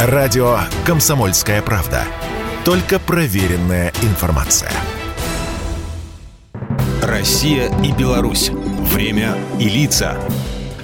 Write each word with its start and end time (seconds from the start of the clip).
Радио 0.00 0.58
«Комсомольская 0.86 1.60
правда». 1.60 2.04
Только 2.64 3.00
проверенная 3.00 3.92
информация. 4.02 4.70
Россия 7.02 7.68
и 7.82 7.90
Беларусь. 7.90 8.50
Время 8.92 9.36
и 9.58 9.68
лица. 9.68 10.16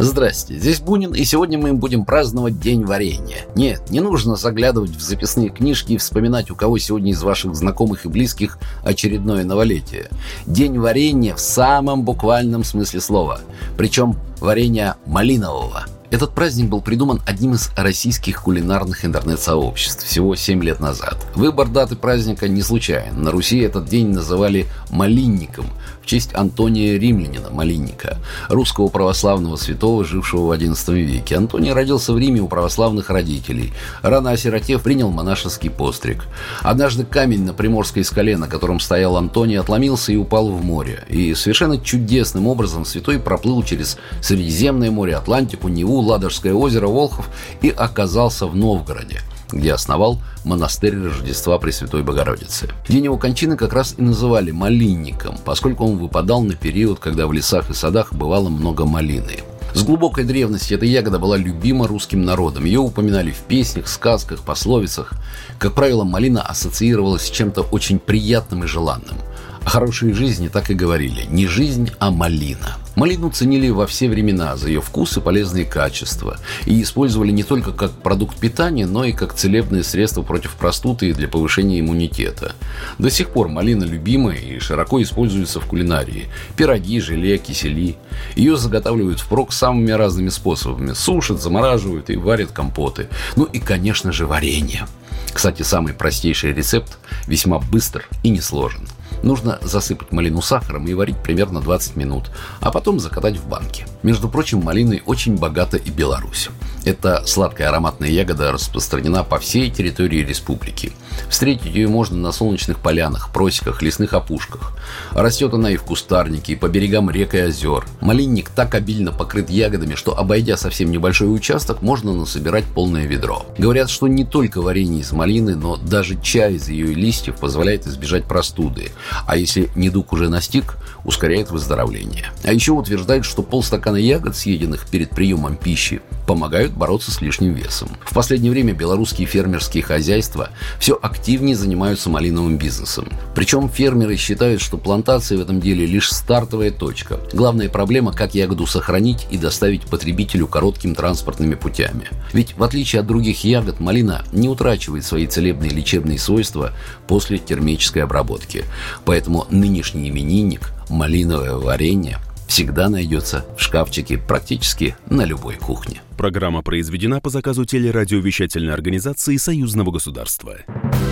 Здрасте, 0.01 0.59
здесь 0.59 0.81
Бунин, 0.81 1.15
и 1.15 1.23
сегодня 1.23 1.59
мы 1.59 1.75
будем 1.75 2.05
праздновать 2.05 2.59
День 2.59 2.85
варенья. 2.85 3.47
Нет, 3.55 3.89
не 3.89 4.01
нужно 4.01 4.35
заглядывать 4.35 4.91
в 4.91 5.01
записные 5.01 5.51
книжки 5.51 5.93
и 5.93 5.97
вспоминать, 5.97 6.51
у 6.51 6.57
кого 6.57 6.77
сегодня 6.79 7.13
из 7.13 7.23
ваших 7.23 7.55
знакомых 7.55 8.07
и 8.07 8.09
близких 8.09 8.59
очередное 8.83 9.45
новолетие. 9.45 10.11
День 10.45 10.81
варенья 10.81 11.37
в 11.37 11.41
самом 11.41 12.03
буквальном 12.03 12.65
смысле 12.65 13.01
слова. 13.01 13.41
Причем 13.77 14.17
варенья 14.41 14.97
малинового– 15.07 15.85
этот 16.15 16.33
праздник 16.33 16.69
был 16.69 16.81
придуман 16.81 17.21
одним 17.27 17.55
из 17.55 17.71
российских 17.77 18.43
кулинарных 18.43 19.05
интернет-сообществ 19.05 20.05
всего 20.05 20.37
7 20.37 20.63
лет 20.63 20.79
назад. 20.79 21.17
Выбор 21.35 21.67
даты 21.67 21.97
праздника 21.97 22.47
не 22.47 22.63
случайен. 22.63 23.21
На 23.21 23.33
Руси 23.33 23.59
этот 23.59 23.87
день 23.87 24.11
называли 24.11 24.67
«малинником» 24.91 25.67
в 26.03 26.07
честь 26.07 26.35
Антония 26.35 26.99
Римлянина, 26.99 27.51
малинника, 27.51 28.19
русского 28.49 28.89
православного 28.89 29.57
святого, 29.57 30.05
жившего 30.05 30.55
в 30.55 30.59
XI 30.59 30.95
веке. 31.01 31.37
Антоний 31.37 31.73
родился 31.73 32.13
в 32.13 32.19
Риме 32.19 32.43
у 32.43 32.47
православных 32.47 33.11
родителей. 33.11 33.73
Рано 34.03 34.31
осиротев, 34.31 34.83
принял 34.83 35.11
монашеский 35.11 35.71
постриг. 35.71 36.27
Однажды 36.63 37.05
камень 37.05 37.45
на 37.45 37.55
Приморской 37.55 38.05
скале, 38.05 38.37
на 38.37 38.49
котором 38.49 38.81
стоял 38.81 39.17
Антоний, 39.17 39.59
отломился 39.59 40.13
и 40.13 40.17
упал 40.17 40.51
в 40.51 40.63
море. 40.63 41.05
И 41.09 41.35
совершенно 41.35 41.79
чудесным 41.79 42.47
образом 42.47 42.85
святой 42.85 43.19
проплыл 43.19 43.63
через 43.63 43.97
Средиземное 44.21 44.91
море, 44.91 45.17
Атлантику, 45.17 45.69
Неву, 45.69 46.04
Ладожское 46.05 46.55
озеро, 46.55 46.89
Волхов 46.89 47.29
и 47.63 47.71
оказался 47.71 48.47
в 48.47 48.55
Новгороде 48.55 49.21
где 49.53 49.73
основал 49.73 50.19
монастырь 50.45 50.99
Рождества 51.01 51.59
Пресвятой 51.59 52.03
Богородицы. 52.03 52.71
День 52.89 53.05
его 53.05 53.19
кончины 53.19 53.57
как 53.57 53.73
раз 53.73 53.95
и 53.97 54.03
называли 54.03 54.51
малинником, 54.51 55.37
поскольку 55.45 55.85
он 55.85 55.99
выпадал 55.99 56.43
на 56.43 56.55
период, 56.55 56.99
когда 56.99 57.29
в 57.29 57.33
лесах 57.33 57.71
и 57.71 57.75
садах 57.75 58.13
бывало 58.13 58.49
много 58.49 58.85
малины. 58.85 59.45
С 59.73 59.85
глубокой 59.85 60.25
древности 60.25 60.75
эта 60.75 60.87
ягода 60.87 61.21
была 61.21 61.37
любима 61.37 61.87
русским 61.87 62.25
народом. 62.25 62.65
Ее 62.65 62.81
упоминали 62.81 63.31
в 63.31 63.43
песнях, 63.43 63.87
сказках, 63.87 64.41
пословицах. 64.41 65.13
Как 65.59 65.75
правило, 65.75 66.03
малина 66.03 66.43
ассоциировалась 66.43 67.27
с 67.27 67.31
чем-то 67.31 67.63
очень 67.63 68.01
приятным 68.01 68.65
и 68.65 68.67
желанным– 68.67 69.19
о 69.65 69.71
хорошей 69.71 70.13
жизни 70.13 70.49
так 70.49 70.71
и 70.71 70.75
говорили. 70.75 71.27
Не 71.31 71.47
жизнь, 71.47 71.91
а 71.99 72.11
малина. 72.11 72.77
Малину 72.97 73.31
ценили 73.31 73.69
во 73.71 73.87
все 73.87 74.09
времена 74.09 74.57
за 74.57 74.69
ее 74.69 74.81
вкус 74.81 75.17
и 75.17 75.21
полезные 75.21 75.65
качества. 75.65 76.39
И 76.65 76.81
использовали 76.81 77.33
не 77.33 77.43
только 77.43 77.73
как 77.73 77.91
продукт 77.91 78.39
питания, 78.39 78.87
но 78.87 79.05
и 79.05 79.13
как 79.13 79.35
целебное 79.35 79.83
средство 79.83 80.23
против 80.23 80.55
простуды 80.55 81.09
и 81.09 81.13
для 81.13 81.29
повышения 81.29 81.81
иммунитета. 81.81 82.55
До 82.99 83.11
сих 83.11 83.31
пор 83.31 83.49
малина 83.49 83.85
любимая 83.85 84.39
и 84.39 84.59
широко 84.61 85.03
используется 85.03 85.61
в 85.61 85.67
кулинарии. 85.67 86.29
Пироги, 86.57 87.01
желе, 87.01 87.39
кисели. 87.39 87.97
Ее 88.37 88.57
заготавливают 88.57 89.21
впрок 89.21 89.53
самыми 89.53 89.91
разными 89.91 90.29
способами. 90.29 90.93
Сушат, 90.93 91.43
замораживают 91.43 92.11
и 92.11 92.17
варят 92.17 92.53
компоты. 92.53 93.09
Ну 93.37 93.45
и, 93.45 93.59
конечно 93.59 94.13
же, 94.13 94.27
варенье. 94.27 94.87
Кстати, 95.33 95.63
самый 95.63 95.95
простейший 95.95 96.53
рецепт 96.53 96.99
весьма 97.27 97.59
быстр 97.59 98.09
и 98.23 98.29
несложен. 98.29 98.87
Нужно 99.25 99.59
засыпать 99.63 100.13
малину 100.13 100.43
сахаром 100.43 100.87
и 100.87 100.93
варить 100.93 101.17
примерно 101.17 101.63
20 101.63 101.97
минут, 101.97 102.31
а 102.61 102.71
потом 102.71 103.01
закатать 103.01 103.39
в 103.39 103.49
банке. 103.49 103.87
Между 104.03 104.29
прочим, 104.29 104.63
малиной 104.63 105.03
очень 105.07 105.39
богата 105.39 105.79
и 105.79 105.89
Беларусь. 105.89 106.51
Эта 106.85 107.25
сладкая 107.27 107.71
ароматная 107.71 108.11
ягода 108.11 108.53
распространена 108.53 109.25
по 109.25 109.39
всей 109.39 109.71
территории 109.71 110.23
республики. 110.23 110.93
Встретить 111.29 111.75
ее 111.75 111.89
можно 111.89 112.17
на 112.17 112.33
солнечных 112.33 112.79
полянах, 112.79 113.33
просеках, 113.33 113.83
лесных 113.83 114.13
опушках. 114.13 114.73
Растет 115.13 115.53
она 115.55 115.71
и 115.71 115.77
в 115.77 115.83
кустарнике, 115.83 116.53
и 116.53 116.57
по 116.57 116.69
берегам 116.69 117.11
рек 117.11 117.35
и 117.35 117.39
озер. 117.39 117.85
Малинник 118.01 118.51
так 118.51 118.75
обильно 118.75 119.13
покрыт 119.13 119.51
ягодами, 119.51 119.95
что, 119.95 120.17
обойдя 120.19 120.57
совсем 120.57 120.91
небольшой 120.91 121.35
участок, 121.35 121.83
можно 121.83 122.13
насобирать 122.13 122.65
полное 122.65 123.07
ведро. 123.07 123.47
Говорят, 123.59 123.91
что 123.91 124.07
не 124.07 124.25
только 124.25 124.61
варенье 124.61 125.01
из 125.01 125.13
малины, 125.13 125.57
но 125.57 125.77
даже 125.77 126.21
чай 126.21 126.55
из 126.55 126.69
ее 126.69 126.95
листьев 126.95 127.37
позволяет 127.37 127.87
избежать 127.87 128.25
простуды. 128.25 128.93
А 129.27 129.37
если 129.37 129.71
недуг 129.75 130.13
уже 130.13 130.29
настиг, 130.29 130.77
ускоряет 131.05 131.51
выздоровление. 131.51 132.31
А 132.45 132.53
еще 132.53 132.73
утверждают, 132.73 133.25
что 133.25 133.43
полстакана 133.43 133.97
ягод, 133.97 134.37
съеденных 134.37 134.87
перед 134.89 135.11
приемом 135.11 135.57
пищи, 135.57 136.01
помогают 136.27 136.73
бороться 136.73 137.11
с 137.11 137.21
лишним 137.21 137.55
весом. 137.55 137.89
В 138.05 138.15
последнее 138.15 138.51
время 138.51 138.73
белорусские 138.73 139.27
фермерские 139.27 139.83
хозяйства 139.83 140.51
все 140.79 140.99
активнее 141.01 141.57
занимаются 141.57 142.11
малиновым 142.11 142.59
бизнесом. 142.59 143.09
Причем 143.35 143.69
фермеры 143.69 144.17
считают, 144.17 144.61
что 144.61 144.79
плантация 144.79 145.39
в 145.39 145.41
этом 145.41 145.61
деле 145.61 145.87
лишь 145.87 146.11
стартовая 146.11 146.71
точка. 146.71 147.21
Главная 147.33 147.69
проблема, 147.69 148.13
как 148.13 148.35
ягоду 148.35 148.67
сохранить 148.67 149.27
и 149.31 149.39
доставить 149.39 149.83
потребителю 149.83 150.47
короткими 150.47 150.95
транспортными 150.95 151.55
путями. 151.55 152.09
Ведь 152.33 152.57
в 152.57 152.63
отличие 152.63 153.01
от 153.01 153.07
других 153.07 153.45
ягод, 153.45 153.81
малина 153.81 154.25
не 154.33 154.49
утрачивает 154.49 155.05
свои 155.05 155.27
целебные 155.27 155.71
лечебные 155.71 156.19
свойства 156.19 156.73
после 157.07 157.39
термической 157.39 158.03
обработки. 158.03 158.65
Поэтому 159.05 159.47
нынешний 159.51 160.09
именинник, 160.09 160.71
малиновое 160.89 161.55
варенье– 161.57 162.19
всегда 162.47 162.89
найдется 162.89 163.45
в 163.57 163.61
шкафчике 163.61 164.19
практически 164.19 164.97
на 165.07 165.25
любой 165.25 165.57
кухне. 165.57 166.01
Программа 166.17 166.63
произведена 166.63 167.21
по 167.21 167.31
заказу 167.31 167.65
телерадиовещательной 167.65 168.73
организации 168.73 169.37
Союзного 169.37 169.91
государства. 169.91 170.59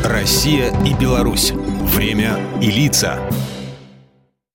Россия 0.04 0.72
и 0.84 0.94
Беларусь. 0.94 1.52
Время 1.52 2.38
и 2.60 2.70
лица. 2.70 3.18